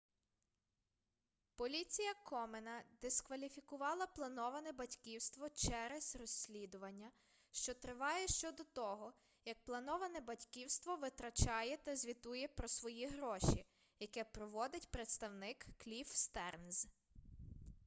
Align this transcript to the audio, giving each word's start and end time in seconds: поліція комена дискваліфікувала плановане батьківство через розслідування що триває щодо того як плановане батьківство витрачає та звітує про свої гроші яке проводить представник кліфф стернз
поліція 1.55 2.13
комена 2.13 2.83
дискваліфікувала 3.01 4.07
плановане 4.07 4.71
батьківство 4.71 5.49
через 5.49 6.15
розслідування 6.15 7.11
що 7.51 7.73
триває 7.73 8.27
щодо 8.27 8.63
того 8.63 9.13
як 9.45 9.63
плановане 9.63 10.19
батьківство 10.21 10.95
витрачає 10.97 11.77
та 11.77 11.95
звітує 11.95 12.47
про 12.47 12.67
свої 12.67 13.07
гроші 13.07 13.65
яке 13.99 14.23
проводить 14.23 14.91
представник 14.91 15.65
кліфф 15.77 16.11
стернз 16.13 16.87